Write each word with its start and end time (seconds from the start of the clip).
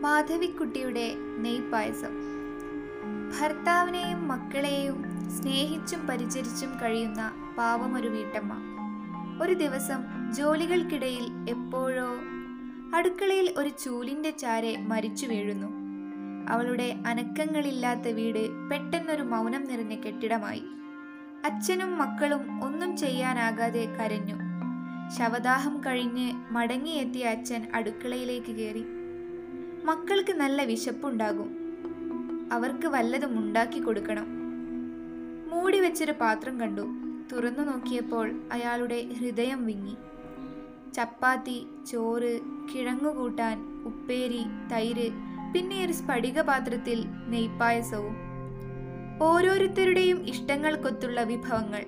മാധവിക്കുട്ടിയുടെ 0.00 1.14
നെയ്പായസം. 1.38 2.30
ഭർത്താവിനെയും 3.40 4.28
മക്കളെയും 4.28 5.04
സ്നേഹിച്ചും 5.30 6.06
പരിചരിച്ചും 6.06 6.80
കഴിയുന്ന 6.82 7.32
പാവമൊരു 7.58 8.08
വീട്ടമ്മ. 8.08 8.52
ഒരു 9.42 9.52
ദിവസം 9.52 10.32
ജോലികൾക്കിടയിൽ 10.32 11.50
എപ്പോഴോ 11.50 12.08
അടുക്കളയിൽ 12.94 13.54
ഒരു 13.56 13.68
ചൂലിന്റെ 13.68 14.30
ചാരെ 14.30 14.76
മരിച്ചു 14.76 15.26
വീഴുന്നു. 15.26 15.66
അവളുടെ 16.48 16.96
അനക്കങ്ങളില്ലാത്ത 17.06 18.08
വീട് 18.08 18.70
പെട്ടെന്നൊരു 18.70 19.22
മൗനം 19.22 19.64
നിറഞ്ഞ 19.64 19.94
കെട്ടിടമായി. 19.94 20.62
അച്ഛനും 21.44 21.98
മക്കളും 21.98 22.64
ഒന്നും 22.64 22.96
ചെയ്യാനാകാതെ 22.96 23.84
കരഞ്ഞു. 23.84 24.34
ശവദാഹം 25.18 25.80
കഴിഞ്ഞ് 25.86 26.32
മടങ്ങിയെത്തിയ 26.50 27.24
അച്ഛൻ 27.24 27.66
അടുക്കളയിലേക്ക് 27.74 28.56
കയറി. 28.56 28.99
മക്കൾക്ക് 29.84 30.32
നല്ല 30.32 30.64
വിശപ്പുണ്ടാകും. 30.64 31.56
അവർക്ക് 32.52 32.86
വല്ലതും 32.86 33.38
ഉണ്ടാക്കി 33.38 33.80
കൊടുക്കണം. 33.80 34.26
മൂടി 35.50 35.80
വെച്ചൊരു 35.80 36.12
പാത്രം 36.12 36.60
കണ്ടു. 36.60 36.86
തുറന്നു 37.32 37.62
നോക്കിയപ്പോൾ 37.62 38.40
അയാളുടെ 38.52 39.02
ഹൃദയം 39.02 39.66
വിങ്ങി. 39.66 39.96
ചപ്പാത്തി 40.94 41.66
ചോറ് 41.90 42.40
കിഴങ്ങുകൂട്ടാൻ 42.74 43.82
ഉപ്പേരി 43.84 44.44
തൈര് 44.72 45.10
പിന്നെ 45.54 45.84
ഒരു 45.84 45.92
സ്ഫടിക 45.92 46.40
പാത്രത്തിൽ 46.40 47.04
നെയ്പ്പായസവും 47.28 48.16
ഓരോരുത്തരുടെയും 49.22 50.26
ഇഷ്ടങ്ങൾക്കൊത്തുള്ള 50.26 51.22
വിഭവങ്ങൾ. 51.22 51.84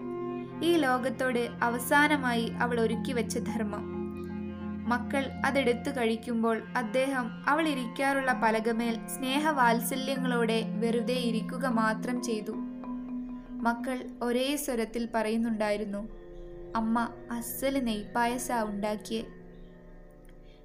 ഈ 0.64 0.77
ലോകത്തോട് 0.77 1.48
അവസാനമായി 1.62 2.48
അവൾ 2.48 2.80
ഒരുക്കി 2.80 3.12
വെച്ച 3.12 3.38
ധർമ്മം. 3.38 4.02
മക്കൾ 4.83 5.30
അതെടുത്തു 5.47 5.91
കഴിക്കുമ്പോൾ 5.91 6.62
അദ്ദേഹം 6.77 7.48
അവൾ 7.48 7.69
ഇരിക്കാറുള്ള 7.69 8.33
പലകമേൽ 8.33 9.06
സ്നേഹവാത്സല്യങ്ങളോടെ 9.06 10.64
വെറുതെ 10.78 11.14
ഇരിക്കുക 11.14 11.66
മാത്രം 11.66 12.22
ചെയ്തു. 12.22 12.52
മക്കൾ 13.62 14.10
ഒരേ 14.22 14.56
സ്വരത്തിൽ 14.56 15.08
പറയുന്നുണ്ടായിരുന്നു 15.14 16.08
അമ്മ 16.77 17.08
അസ്സൽ 17.30 17.84
നെയ്പ്പായസ 17.84 18.53
ഉണ്ടാക്കിയേ. 18.53 19.25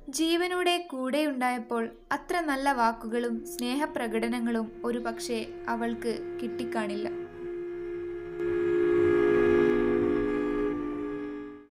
ജീവനോടെ 0.09 0.87
കൂടെയുണ്ടായപ്പോൾ 0.91 1.89
അത്ര 2.11 2.39
നല്ല 2.39 2.71
വാക്കുകളും 2.71 3.45
സ്നേഹപ്രകടനങ്ങളും 3.45 4.81
ഒരുപക്ഷെ 4.85 5.47
അവൾക്ക് 5.67 6.39
കിട്ടിക്കാണില്ല. 6.43 7.26